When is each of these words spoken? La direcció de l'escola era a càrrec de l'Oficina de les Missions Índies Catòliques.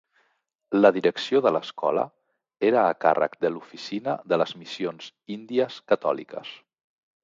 La 0.85 0.91
direcció 0.95 1.41
de 1.47 1.51
l'escola 1.57 2.07
era 2.71 2.87
a 2.87 2.97
càrrec 3.07 3.37
de 3.47 3.55
l'Oficina 3.55 4.19
de 4.33 4.43
les 4.45 4.59
Missions 4.65 5.15
Índies 5.41 5.83
Catòliques. 5.95 6.57